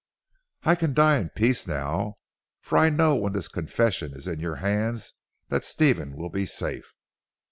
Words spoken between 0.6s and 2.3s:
"I can die in peace now,